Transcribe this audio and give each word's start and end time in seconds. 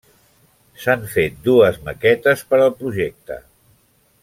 S'han 0.85 1.03
fet 1.17 1.35
dues 1.49 1.77
maquetes 1.89 2.43
per 2.55 2.61
al 2.65 2.75
projecte. 2.83 3.39